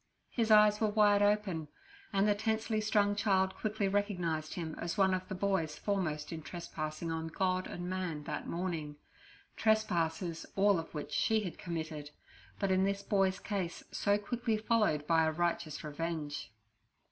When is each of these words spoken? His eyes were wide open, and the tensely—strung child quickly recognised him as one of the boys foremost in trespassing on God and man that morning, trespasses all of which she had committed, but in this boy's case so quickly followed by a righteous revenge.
His 0.31 0.49
eyes 0.49 0.81
were 0.81 0.87
wide 0.89 1.21
open, 1.21 1.67
and 2.11 2.27
the 2.27 2.33
tensely—strung 2.33 3.15
child 3.15 3.53
quickly 3.55 3.87
recognised 3.87 4.55
him 4.55 4.73
as 4.79 4.97
one 4.97 5.13
of 5.13 5.27
the 5.29 5.35
boys 5.35 5.75
foremost 5.77 6.31
in 6.31 6.41
trespassing 6.41 7.11
on 7.11 7.27
God 7.27 7.67
and 7.67 7.87
man 7.87 8.23
that 8.23 8.47
morning, 8.47 8.95
trespasses 9.55 10.47
all 10.55 10.79
of 10.79 10.91
which 10.95 11.11
she 11.11 11.41
had 11.41 11.59
committed, 11.59 12.09
but 12.57 12.71
in 12.71 12.83
this 12.83 13.03
boy's 13.03 13.39
case 13.39 13.83
so 13.91 14.17
quickly 14.17 14.57
followed 14.57 15.05
by 15.05 15.23
a 15.23 15.31
righteous 15.31 15.83
revenge. 15.83 16.51